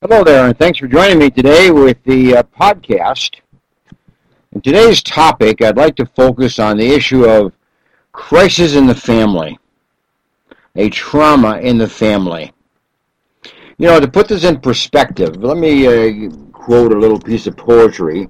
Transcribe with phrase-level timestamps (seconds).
[0.00, 3.40] Hello there, and thanks for joining me today with the uh, podcast.
[4.52, 7.52] In today's topic, I'd like to focus on the issue of
[8.12, 9.58] crisis in the family,
[10.76, 12.52] a trauma in the family.
[13.78, 17.56] You know, to put this in perspective, let me uh, quote a little piece of
[17.56, 18.28] poetry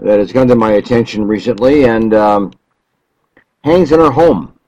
[0.00, 2.52] that has come to my attention recently and um,
[3.62, 4.58] hangs in our home.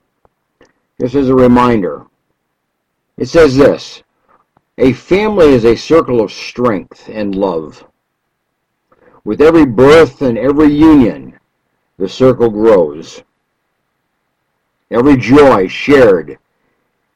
[0.99, 2.05] This is a reminder.
[3.17, 4.03] It says this
[4.77, 7.85] a family is a circle of strength and love.
[9.23, 11.39] With every birth and every union,
[11.97, 13.23] the circle grows.
[14.89, 16.37] Every joy shared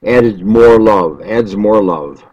[0.06, 2.24] adds more love, adds more love.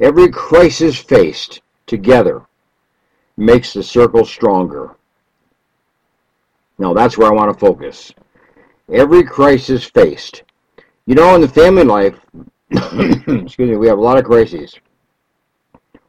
[0.00, 2.42] Every crisis faced together
[3.36, 4.94] makes the circle stronger.
[6.78, 8.12] Now that's where I want to focus.
[8.92, 10.42] Every crisis faced.
[11.06, 12.18] You know, in the family life,
[12.70, 14.74] excuse me, we have a lot of crises.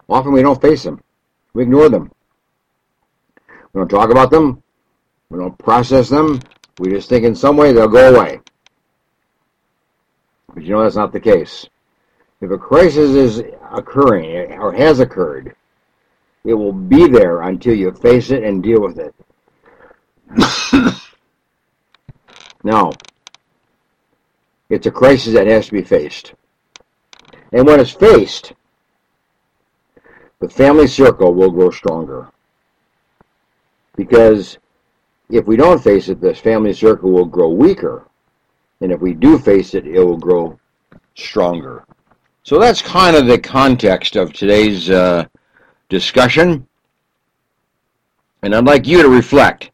[0.09, 1.01] Often we don't face them.
[1.53, 2.11] We ignore them.
[3.73, 4.63] We don't talk about them.
[5.29, 6.39] We don't process them.
[6.79, 8.39] We just think in some way they'll go away.
[10.53, 11.67] But you know that's not the case.
[12.41, 15.55] If a crisis is occurring or has occurred,
[16.43, 19.13] it will be there until you face it and deal with it.
[22.63, 22.91] now,
[24.69, 26.33] it's a crisis that has to be faced.
[27.51, 28.53] And when it's faced,
[30.39, 32.29] the family circle will grow stronger.
[33.95, 34.57] Because
[35.29, 38.05] if we don't face it, this family circle will grow weaker.
[38.81, 40.59] And if we do face it, it will grow
[41.15, 41.83] stronger.
[42.43, 45.25] So that's kind of the context of today's uh,
[45.89, 46.67] discussion.
[48.43, 49.71] And I'd like you to reflect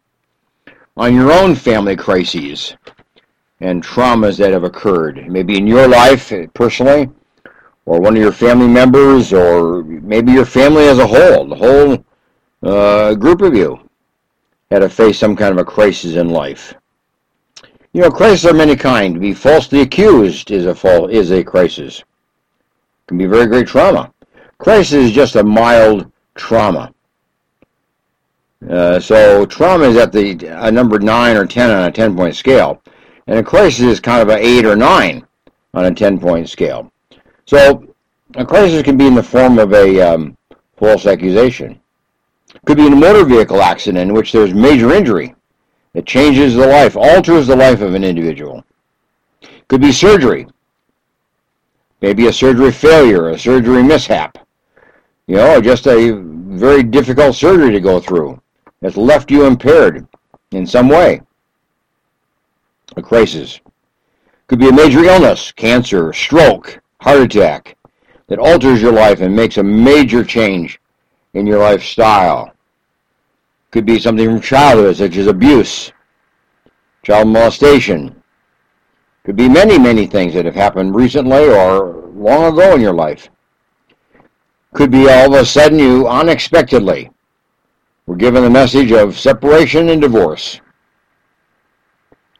[0.95, 2.75] on your own family crises
[3.59, 7.09] and traumas that have occurred, maybe in your life personally,
[7.85, 12.05] or one of your family members, or maybe your family as a whole, the whole
[12.63, 13.79] uh, group of you
[14.71, 16.73] had to face some kind of a crisis in life.
[17.91, 19.13] You know, crises are many kind.
[19.13, 21.99] To be falsely accused is a fall, is a crisis.
[21.99, 24.11] It can be very great trauma.
[24.57, 26.93] Crisis is just a mild trauma.
[28.69, 32.33] Uh, so trauma is at the a number nine or ten on a ten point
[32.33, 32.81] scale,
[33.27, 35.27] and a crisis is kind of an eight or nine
[35.73, 36.92] on a ten point scale.
[37.45, 37.93] So
[38.35, 40.37] a crisis can be in the form of a um,
[40.77, 41.79] false accusation.
[42.65, 45.35] Could be in a motor vehicle accident in which there's major injury.
[45.93, 48.63] It changes the life, alters the life of an individual.
[49.67, 50.47] Could be surgery.
[52.01, 54.37] Maybe a surgery failure, a surgery mishap.
[55.27, 58.41] You know, just a very difficult surgery to go through
[58.81, 60.07] that's left you impaired
[60.51, 61.21] in some way.
[62.97, 63.61] A crisis.
[64.47, 67.75] Could be a major illness, cancer, stroke, heart attack
[68.27, 70.79] that alters your life and makes a major change
[71.33, 72.53] in your lifestyle.
[73.71, 75.91] Could be something from childhood, such as abuse,
[77.03, 78.15] child molestation.
[79.25, 83.29] Could be many, many things that have happened recently or long ago in your life.
[84.73, 87.11] Could be all of a sudden you unexpectedly
[88.05, 90.61] were given the message of separation and divorce.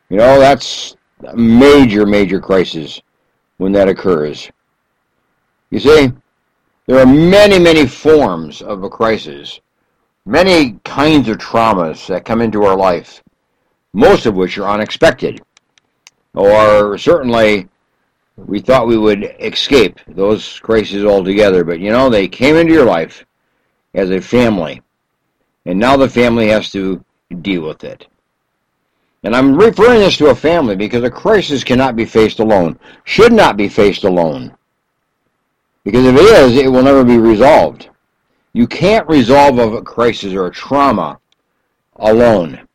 [0.10, 0.96] You know, that's
[1.26, 3.02] a major, major crisis
[3.58, 4.52] when that occurs.
[5.70, 6.12] You see,
[6.86, 9.60] there are many, many forms of a crisis,
[10.26, 13.24] many kinds of traumas that come into our life,
[13.94, 15.42] most of which are unexpected,
[16.34, 17.68] or certainly
[18.36, 22.86] we thought we would escape those crises altogether, but you know, they came into your
[22.86, 23.26] life
[23.94, 24.82] as a family,
[25.66, 27.04] and now the family has to
[27.42, 28.08] deal with it.
[29.24, 33.32] And I'm referring this to a family because a crisis cannot be faced alone, should
[33.32, 34.56] not be faced alone.
[35.86, 37.90] Because if it is, it will never be resolved.
[38.54, 41.20] You can't resolve a crisis or a trauma
[41.98, 42.68] alone.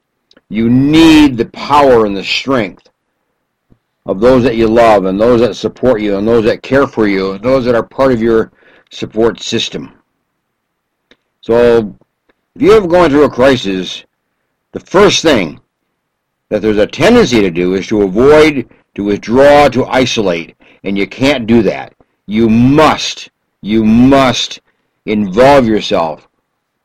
[0.49, 2.89] You need the power and the strength
[4.07, 7.07] of those that you love and those that support you and those that care for
[7.07, 8.53] you and those that are part of your
[8.91, 9.93] support system.
[11.43, 11.94] So
[12.55, 14.05] if you have gone through a crisis,
[14.73, 15.61] the first thing
[16.49, 20.56] that there's a tendency to do is to avoid, to withdraw, to isolate.
[20.85, 21.95] And you can't do that.
[22.27, 23.31] You must,
[23.61, 24.61] you must
[25.06, 26.29] involve yourself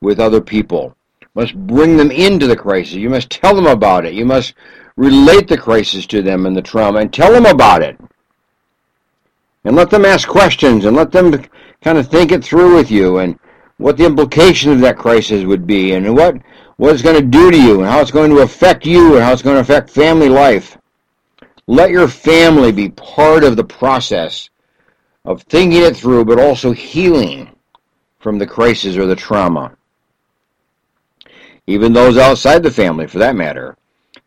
[0.02, 0.96] with other people.
[1.22, 2.96] You must bring them into the crisis.
[2.96, 4.14] You must tell them about it.
[4.14, 4.54] You must
[4.96, 7.98] relate the crisis to them and the trauma and tell them about it.
[9.66, 11.32] And let them ask questions and let them
[11.82, 13.40] kind of think it through with you and
[13.78, 16.36] what the implication of that crisis would be and what
[16.84, 19.24] what it's going to do to you and how it's going to affect you and
[19.24, 20.78] how it's going to affect family life.
[21.66, 24.50] Let your family be part of the process
[25.24, 27.56] of thinking it through, but also healing
[28.20, 29.78] from the crisis or the trauma.
[31.68, 33.78] Even those outside the family, for that matter.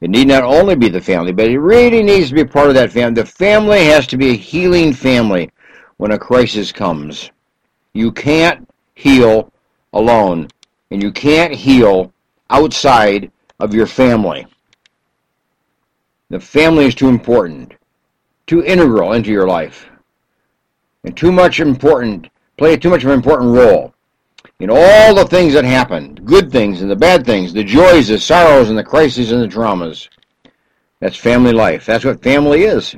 [0.01, 2.75] It need not only be the family, but it really needs to be part of
[2.77, 3.21] that family.
[3.21, 5.51] The family has to be a healing family
[5.99, 7.31] when a crisis comes.
[7.93, 9.53] You can't heal
[9.93, 10.49] alone,
[10.91, 12.15] and you can't heal
[12.51, 14.47] outside of your family.
[16.31, 17.75] The family is too important,
[18.47, 19.89] too integral into your life,
[21.05, 23.95] and too much important, play too much of an important role
[24.59, 28.19] in all the things that happen, good things and the bad things, the joys, the
[28.19, 30.09] sorrows, and the crises and the dramas.
[31.01, 31.85] That's family life.
[31.85, 32.95] That's what family is.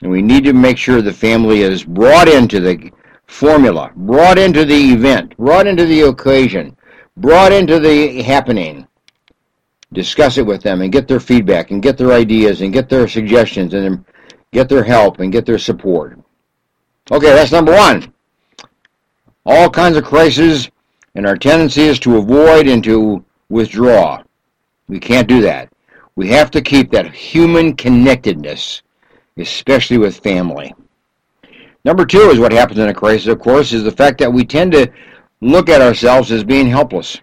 [0.00, 2.90] And we need to make sure the family is brought into the
[3.26, 6.76] formula, brought into the event, brought into the occasion,
[7.16, 8.86] brought into the happening.
[9.92, 13.06] Discuss it with them and get their feedback and get their ideas and get their
[13.06, 14.04] suggestions and
[14.52, 16.18] get their help and get their support.
[17.10, 18.12] Okay, that's number one.
[19.46, 20.70] All kinds of crises,
[21.14, 24.22] and our tendency is to avoid and to withdraw.
[24.88, 25.70] We can't do that.
[26.16, 28.82] We have to keep that human connectedness,
[29.36, 30.74] especially with family.
[31.84, 34.44] Number two is what happens in a crisis, of course, is the fact that we
[34.44, 34.90] tend to
[35.44, 37.20] look at ourselves as being helpless.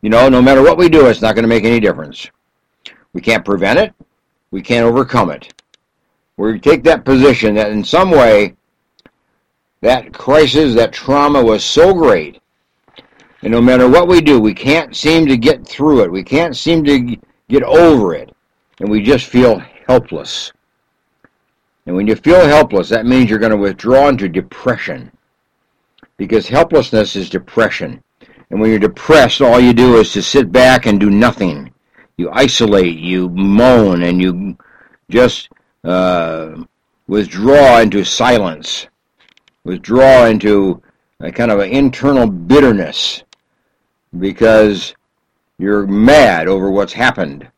[0.00, 2.28] You know, no matter what we do, it's not going to make any difference.
[3.12, 3.94] We can't prevent it.
[4.50, 5.54] We can't overcome it.
[6.36, 8.56] We take that position that in some way,
[9.80, 12.40] that crisis, that trauma was so great.
[13.42, 16.12] And no matter what we do, we can't seem to get through it.
[16.12, 17.16] We can't seem to
[17.48, 18.34] get over it.
[18.80, 20.52] And we just feel helpless.
[21.86, 25.12] And when you feel helpless, that means you're going to withdraw into depression.
[26.22, 28.00] Because helplessness is depression.
[28.48, 31.74] And when you're depressed, all you do is to sit back and do nothing.
[32.16, 34.56] You isolate, you moan, and you
[35.10, 35.48] just
[35.82, 36.62] uh,
[37.08, 38.86] withdraw into silence,
[39.64, 40.80] withdraw into
[41.18, 43.24] a kind of an internal bitterness
[44.16, 44.94] because
[45.58, 47.48] you're mad over what's happened.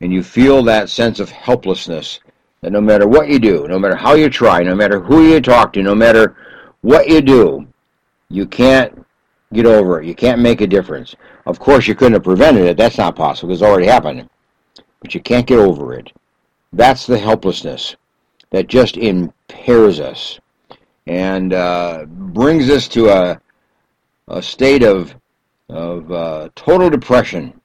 [0.00, 2.18] And you feel that sense of helplessness
[2.62, 5.40] that no matter what you do, no matter how you try, no matter who you
[5.40, 6.34] talk to, no matter
[6.82, 7.66] what you do,
[8.28, 9.04] you can't
[9.52, 10.06] get over it.
[10.06, 11.14] You can't make a difference.
[11.46, 12.76] Of course, you couldn't have prevented it.
[12.76, 13.52] That's not possible.
[13.52, 14.28] It's already happened.
[15.00, 16.12] But you can't get over it.
[16.72, 17.96] That's the helplessness
[18.50, 20.38] that just impairs us
[21.06, 23.40] and uh, brings us to a,
[24.28, 25.14] a state of,
[25.68, 27.60] of uh, total depression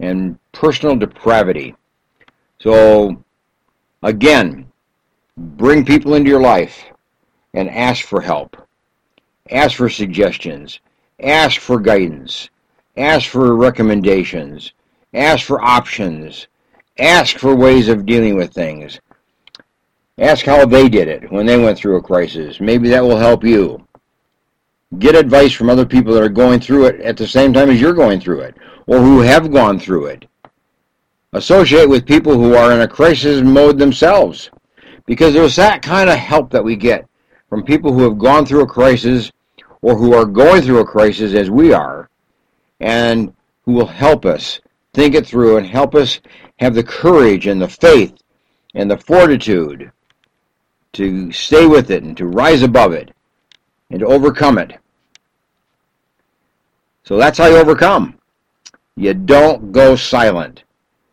[0.00, 1.74] and personal depravity.
[2.60, 3.22] So,
[4.02, 4.66] again,
[5.36, 6.91] bring people into your life
[7.54, 8.56] and ask for help.
[9.50, 10.80] Ask for suggestions
[11.22, 12.50] ask for guidance,
[12.96, 14.72] ask for recommendations,
[15.14, 16.48] ask for options,
[16.98, 19.00] ask for ways of dealing with things.
[20.18, 22.60] Ask how they did it when they went through a crisis.
[22.60, 23.86] Maybe that will help you.
[24.98, 27.80] Get advice from other people that are going through it at the same time as
[27.80, 28.54] you're going through it,
[28.86, 30.26] or who have gone through it.
[31.32, 34.50] Associate with people who are in a crisis mode themselves,
[35.06, 37.06] because there's that kind of help that we get
[37.52, 39.30] from people who have gone through a crisis
[39.82, 42.08] or who are going through a crisis as we are,
[42.80, 43.30] and
[43.66, 44.58] who will help us
[44.94, 46.18] think it through and help us
[46.60, 48.14] have the courage and the faith
[48.74, 49.92] and the fortitude
[50.94, 53.10] to stay with it and to rise above it
[53.90, 54.78] and to overcome it.
[57.04, 58.18] So that's how you overcome.
[58.96, 60.64] You don't go silent.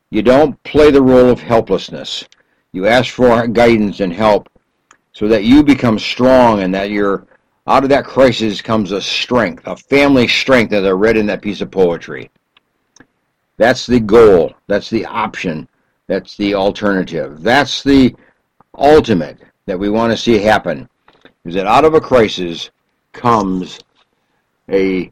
[0.09, 2.23] You don't play the role of helplessness.
[2.71, 4.47] You ask for guidance and help
[5.19, 7.27] so that you become strong and that you're
[7.67, 11.41] out of that crisis comes a strength, a family strength, as I read in that
[11.41, 12.31] piece of poetry.
[13.57, 14.53] That's the goal.
[14.67, 15.67] That's the option.
[16.07, 17.43] That's the alternative.
[17.43, 18.15] That's the
[18.75, 20.87] ultimate that we want to see happen.
[21.43, 22.71] Is that out of a crisis
[23.11, 23.77] comes
[24.69, 25.11] a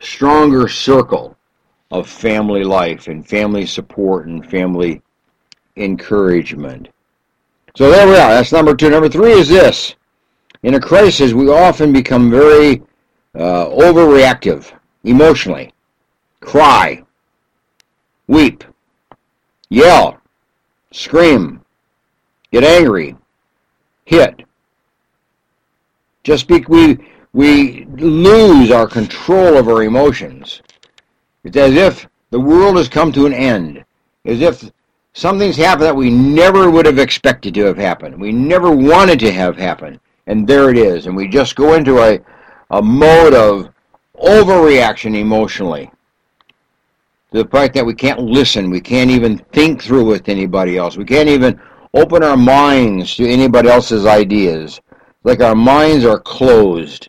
[0.00, 1.36] stronger circle
[1.90, 5.02] of family life and family support and family
[5.76, 6.88] encouragement.
[7.76, 8.30] So there we are.
[8.30, 8.90] That's number two.
[8.90, 9.94] Number three is this
[10.64, 12.82] in a crisis, we often become very
[13.34, 14.72] uh, overreactive
[15.04, 15.74] emotionally,
[16.40, 17.04] cry,
[18.28, 18.64] weep,
[19.68, 20.18] yell,
[20.90, 21.60] scream,
[22.50, 23.14] get angry,
[24.06, 24.42] hit.
[26.22, 26.98] Just because we,
[27.34, 30.62] we lose our control of our emotions.
[31.44, 33.84] It's as if the world has come to an end,
[34.24, 34.72] as if
[35.14, 39.32] something's happened that we never would have expected to have happened, we never wanted to
[39.32, 41.06] have happen and there it is.
[41.06, 42.20] And we just go into a,
[42.70, 43.70] a mode of
[44.16, 45.90] overreaction emotionally
[47.32, 48.70] to the point that we can't listen.
[48.70, 50.96] We can't even think through with anybody else.
[50.96, 51.60] We can't even
[51.92, 54.80] open our minds to anybody else's ideas.
[55.24, 57.08] Like our minds are closed.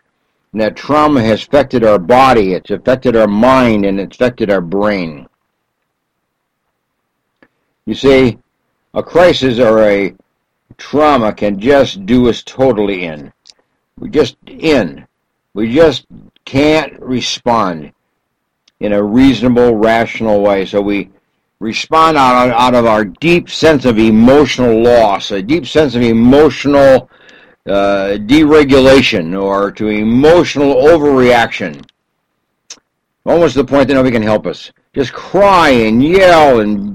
[0.52, 4.62] And that trauma has affected our body, it's affected our mind, and it's affected our
[4.62, 5.28] brain.
[7.86, 8.40] You see,
[8.94, 10.16] a crisis or a
[10.78, 13.32] trauma can just do us totally in.
[14.00, 15.08] We just in.
[15.54, 16.06] We just
[16.46, 17.94] can't respond
[18.80, 20.66] in a reasonable, rational way.
[20.66, 21.10] So we
[21.60, 27.10] respond out, out of our deep sense of emotional loss, a deep sense of emotional
[27.68, 31.88] uh, deregulation, or to emotional overreaction.
[33.26, 34.72] Almost to the point that nobody can help us.
[34.94, 36.95] Just cry and yell and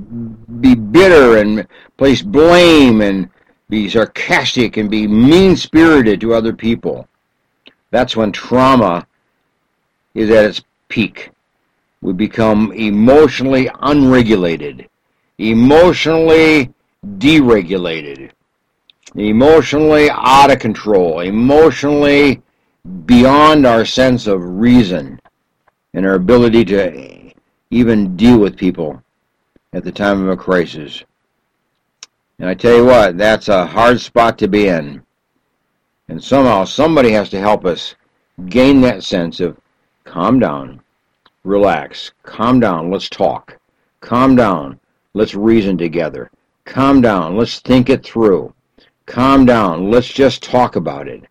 [0.61, 3.29] be bitter and place blame and
[3.69, 7.09] be sarcastic and be mean spirited to other people.
[7.91, 9.07] That's when trauma
[10.15, 11.31] is at its peak
[12.03, 14.89] we become emotionally unregulated,
[15.39, 16.73] emotionally
[17.19, 18.31] deregulated,
[19.15, 22.43] emotionally out of control, emotionally
[23.05, 25.21] beyond our sense of reason
[25.93, 27.33] and our ability to
[27.71, 29.03] even deal with people
[29.73, 31.05] at the time of a crisis.
[32.39, 35.03] And I tell you what, that's a hard spot to be in.
[36.09, 37.95] And somehow somebody has to help us
[38.49, 39.59] gain that sense of
[40.05, 40.81] calm down,
[41.45, 43.59] relax, calm down, let's talk.
[44.01, 44.81] Calm down,
[45.15, 46.31] let's reason together.
[46.65, 48.53] Calm down, let's think it through.
[49.07, 51.25] Calm down, let's just talk about it.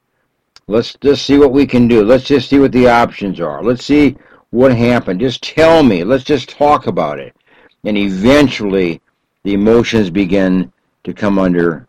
[0.68, 2.04] Let's just see what we can do.
[2.04, 3.64] Let's just see what the options are.
[3.64, 4.16] Let's see
[4.52, 5.20] what happened.
[5.20, 6.04] Just tell me.
[6.04, 7.36] Let's just talk about it.
[7.84, 9.02] And eventually,
[9.44, 10.72] the emotions begin
[11.04, 11.88] to come under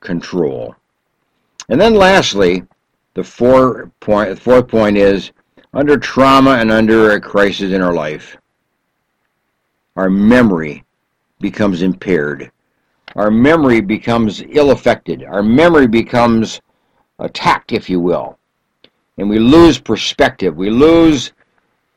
[0.00, 0.74] control.
[1.68, 2.64] And then lastly,
[3.14, 5.32] the four point, fourth point is
[5.74, 8.36] under trauma and under a crisis in our life,
[9.96, 10.84] our memory
[11.40, 12.50] becomes impaired.
[13.16, 15.24] Our memory becomes ill affected.
[15.24, 16.60] Our memory becomes
[17.18, 18.38] attacked, if you will.
[19.18, 20.56] And we lose perspective.
[20.56, 21.32] We lose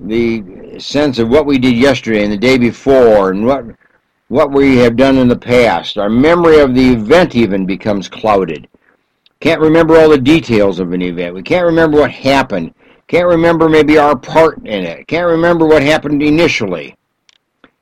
[0.02, 3.66] the sense of what we did yesterday and the day before and what
[4.30, 5.98] what we have done in the past.
[5.98, 8.68] Our memory of the event even becomes clouded.
[9.42, 11.36] Can't remember all the details of an event.
[11.36, 12.74] We can't remember what happened.
[13.08, 15.06] Can't remember maybe our part in it.
[15.08, 16.96] Can't remember what happened initially.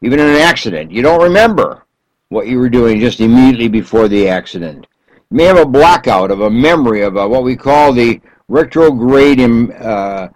[0.02, 1.84] Even in an accident, you don't remember
[2.30, 4.88] what you were doing just immediately before the accident.
[5.30, 9.40] You may have a blackout of a memory of a, what we call the retrograde
[9.40, 10.30] uh,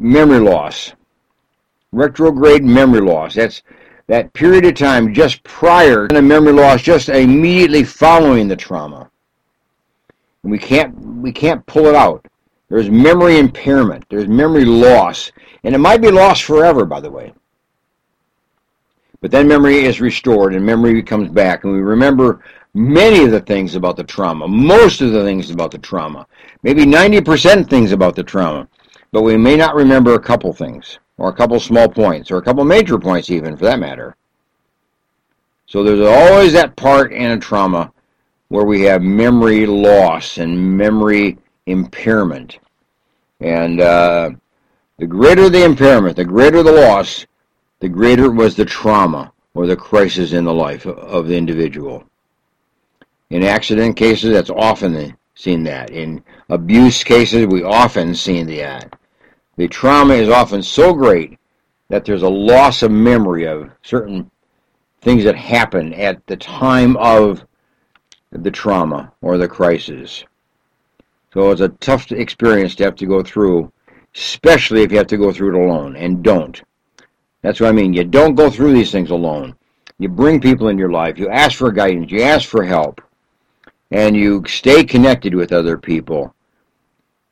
[0.00, 0.92] memory loss.
[1.92, 3.34] Retrograde memory loss.
[3.34, 3.62] That's
[4.08, 9.10] that period of time just prior to memory loss, just immediately following the trauma.
[10.42, 12.26] And we can't we can't pull it out.
[12.68, 14.04] There's memory impairment.
[14.08, 15.30] There's memory loss.
[15.64, 17.32] And it might be lost forever, by the way.
[19.20, 21.64] But then memory is restored and memory comes back.
[21.64, 22.42] And we remember
[22.74, 26.26] many of the things about the trauma, most of the things about the trauma,
[26.62, 28.68] maybe 90% things about the trauma.
[29.12, 32.42] But we may not remember a couple things, or a couple small points, or a
[32.42, 34.16] couple major points, even for that matter.
[35.66, 37.92] So there's always that part in a trauma
[38.48, 42.58] where we have memory loss and memory impairment.
[43.40, 44.30] And uh,
[44.98, 47.26] the greater the impairment, the greater the loss,
[47.80, 52.04] the greater was the trauma or the crisis in the life of the individual.
[53.30, 54.92] In accident cases, that's often
[55.36, 55.90] seen that.
[55.90, 58.98] In abuse cases, we often see that.
[59.56, 61.38] The trauma is often so great
[61.88, 64.30] that there's a loss of memory of certain
[65.02, 67.46] things that happen at the time of
[68.32, 70.24] the trauma or the crisis.
[71.32, 73.70] So it's a tough experience to have to go through,
[74.14, 76.60] especially if you have to go through it alone, and don't.
[77.42, 77.92] That's what I mean.
[77.92, 79.54] You don't go through these things alone.
[79.98, 81.18] You bring people in your life.
[81.18, 82.10] You ask for guidance.
[82.10, 83.00] You ask for help.
[83.90, 86.34] And you stay connected with other people.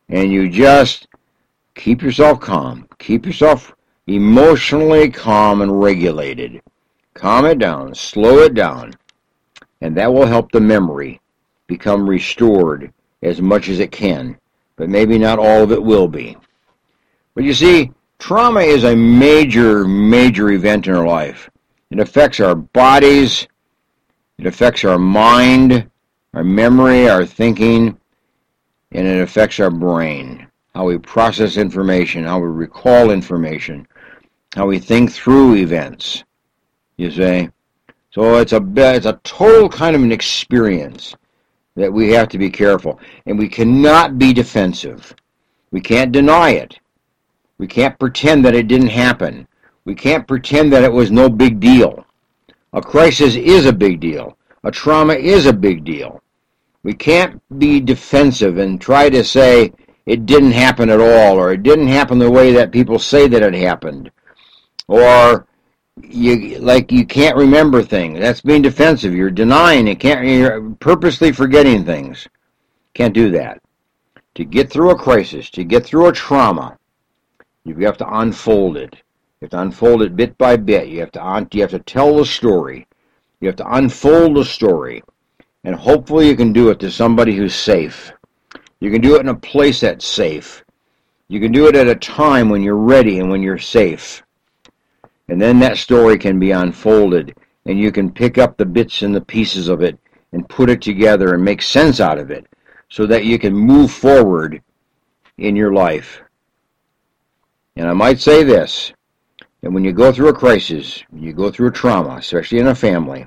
[0.09, 1.09] And you just
[1.75, 2.89] keep yourself calm.
[2.99, 3.75] Keep yourself
[4.07, 6.61] emotionally calm and regulated.
[7.15, 7.95] Calm it down.
[7.95, 8.93] Slow it down.
[9.81, 11.21] And that will help the memory
[11.67, 12.93] become restored
[13.23, 14.39] as much as it can,
[14.77, 16.37] but maybe not all of it will be.
[17.35, 21.51] But you see, trauma is a major, major event in our life.
[21.91, 23.47] It affects our bodies,
[24.39, 25.91] it affects our mind,
[26.35, 27.97] our memory, our thinking,
[28.93, 30.47] and it affects our brain.
[30.75, 33.87] How we process information, how we recall information,
[34.55, 36.25] how we think through events.
[36.97, 37.49] You see?
[38.11, 41.15] So it's a it's a total kind of an experience
[41.77, 43.01] that we have to be careful.
[43.27, 45.15] And we cannot be defensive.
[45.71, 46.79] We can't deny it.
[47.59, 49.47] We can't pretend that it didn't happen.
[49.85, 52.07] We can't pretend that it was no big deal.
[52.73, 54.37] A crisis is a big deal.
[54.65, 56.23] a trauma is a big deal.
[56.85, 59.73] We can't be defensive and try to say
[60.05, 63.43] it didn't happen at all or it didn't happen the way that people say that
[63.43, 64.11] it happened.
[64.87, 65.47] Or
[66.03, 68.21] you like you can't remember things.
[68.21, 69.15] That's being defensive.
[69.15, 69.99] You're denying it.
[69.99, 72.29] Can't you're purposely forgetting things.
[72.93, 73.63] Can't do that.
[74.35, 76.77] To get through a crisis, to get through a trauma,
[77.65, 78.95] you have to unfold it.
[79.41, 80.89] You have to unfold it bit by bit.
[80.89, 82.87] You have to you have to tell the story.
[83.41, 85.03] You have to unfold the story.
[85.65, 88.13] And hopefully you can do it to somebody who's safe.
[88.81, 90.63] You can do it in a place that's safe.
[91.29, 94.23] You can do it at a time when you're ready and when you're safe.
[95.29, 99.15] And then that story can be unfolded and you can pick up the bits and
[99.15, 99.99] the pieces of it
[100.33, 102.47] and put it together and make sense out of it
[102.91, 104.63] so that you can move forward
[105.39, 106.21] in your life.
[107.77, 108.93] And I might say this
[109.63, 112.75] that when you go through a crisis, you go through a trauma, especially in a
[112.75, 113.27] family,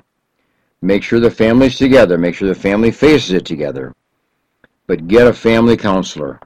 [0.80, 3.94] make sure the family's together, make sure the family faces it together.
[4.86, 6.40] But get a family counselor.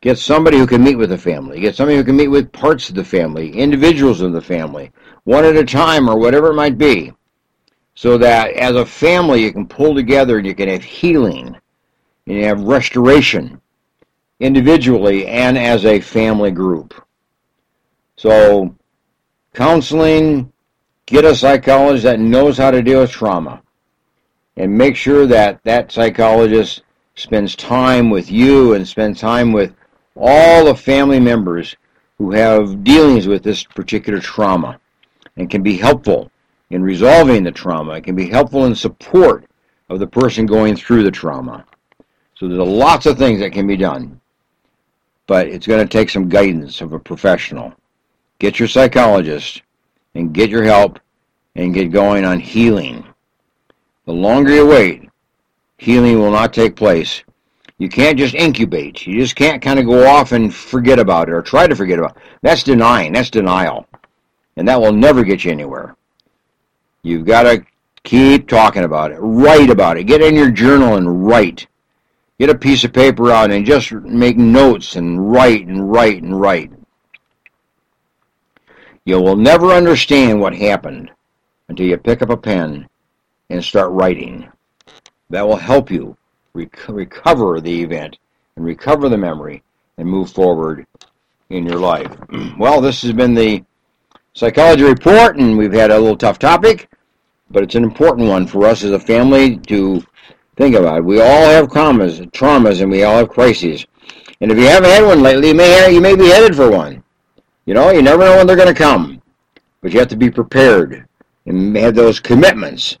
[0.00, 1.60] Get somebody who can meet with the family.
[1.60, 4.92] Get somebody who can meet with parts of the family, individuals of the family,
[5.24, 7.12] one at a time or whatever it might be.
[7.94, 11.56] So that as a family you can pull together and you can have healing
[12.26, 13.60] and you have restoration
[14.38, 16.94] individually and as a family group.
[18.16, 18.76] So
[19.52, 20.52] counseling,
[21.08, 23.62] get a psychologist that knows how to deal with trauma
[24.58, 26.82] and make sure that that psychologist
[27.14, 29.74] spends time with you and spends time with
[30.14, 31.74] all the family members
[32.18, 34.78] who have dealings with this particular trauma
[35.36, 36.30] and can be helpful
[36.68, 37.94] in resolving the trauma.
[37.94, 39.46] It can be helpful in support
[39.88, 41.64] of the person going through the trauma.
[42.34, 44.20] So there's lots of things that can be done,
[45.26, 47.72] but it's going to take some guidance of a professional.
[48.40, 49.62] Get your psychologist
[50.18, 50.98] and get your help
[51.54, 53.06] and get going on healing.
[54.04, 55.08] The longer you wait,
[55.78, 57.22] healing will not take place
[57.78, 59.06] you can't just incubate.
[59.06, 61.98] You just can't kind of go off and forget about it or try to forget
[61.98, 62.22] about it.
[62.42, 63.12] That's denying.
[63.12, 63.86] That's denial.
[64.56, 65.96] And that will never get you anywhere.
[67.02, 67.64] You've got to
[68.02, 69.18] keep talking about it.
[69.20, 70.04] Write about it.
[70.04, 71.68] Get in your journal and write.
[72.40, 76.40] Get a piece of paper out and just make notes and write and write and
[76.40, 76.72] write.
[79.08, 81.10] You will never understand what happened
[81.70, 82.86] until you pick up a pen
[83.48, 84.46] and start writing.
[85.30, 86.14] That will help you
[86.52, 88.18] rec- recover the event
[88.54, 89.62] and recover the memory
[89.96, 90.86] and move forward
[91.48, 92.14] in your life.
[92.58, 93.64] well, this has been the
[94.34, 96.90] psychology report, and we've had a little tough topic,
[97.48, 100.04] but it's an important one for us as a family to
[100.56, 101.02] think about.
[101.02, 103.86] We all have traumas, traumas, and we all have crises.
[104.42, 106.70] And if you haven't had one lately, you may have, you may be headed for
[106.70, 107.02] one.
[107.68, 109.20] You know, you never know when they're going to come,
[109.82, 111.06] but you have to be prepared
[111.44, 112.96] and have those commitments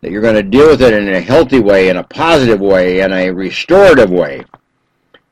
[0.00, 2.98] that you're going to deal with it in a healthy way, in a positive way,
[2.98, 4.44] in a restorative way.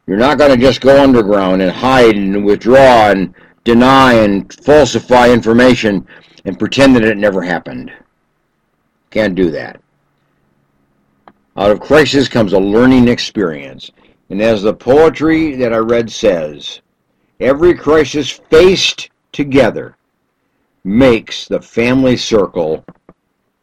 [0.06, 5.30] You're not going to just go underground and hide and withdraw and deny and falsify
[5.30, 6.06] information
[6.44, 7.92] and pretend that it never happened.
[9.10, 9.80] Can't do that.
[11.56, 13.90] Out of crisis comes a learning experience.
[14.30, 16.82] And as the poetry that I read says,
[17.40, 19.96] every crisis faced together
[20.84, 22.84] makes the family circle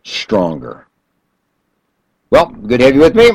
[0.04, 0.88] stronger.
[2.30, 3.30] Well, good to have you with me.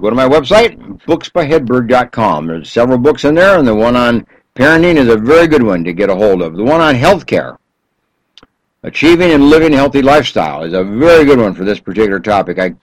[0.00, 2.46] Go to my website, booksbyhedberg.com.
[2.46, 5.84] There's several books in there, and the one on parenting is a very good one
[5.84, 6.56] to get a hold of.
[6.56, 7.56] The one on healthcare,
[8.82, 12.58] achieving and living a healthy lifestyle, is a very good one for this particular topic.
[12.58, 12.74] I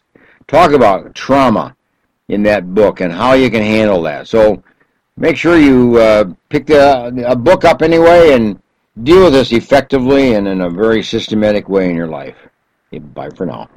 [0.47, 1.75] talk about trauma
[2.29, 4.27] in that book and how you can handle that.
[4.27, 4.63] So
[5.17, 8.59] make sure you uh, pick the, a book up anyway and
[9.03, 12.37] deal with this effectively and in a very systematic way in your life.
[13.13, 13.69] Bye for now.